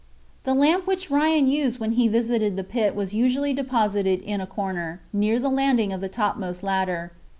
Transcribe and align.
The 0.45 0.55
lamp 0.55 0.87
which 0.87 1.11
Ryan 1.11 1.47
used 1.47 1.77
when 1.79 1.91
he 1.91 2.07
visited 2.07 2.57
the 2.57 2.63
pit 2.63 2.95
was 2.95 3.13
usually 3.13 3.53
deposited 3.53 4.23
in 4.23 4.41
a 4.41 4.47
corner, 4.47 4.99
near 5.13 5.37
the 5.39 5.47
landing 5.47 5.93
of 5.93 6.01
the 6.01 6.09
topmost 6.09 6.63
ladder. 6.63 7.11